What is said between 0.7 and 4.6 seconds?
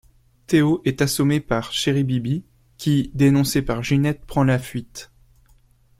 est assommé par Chéri-Bibi qui, dénoncé par Ginette, prend la